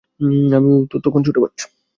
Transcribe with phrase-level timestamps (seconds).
[0.53, 0.95] আমিও তো
[1.25, 1.65] ছোট বাচ্চা।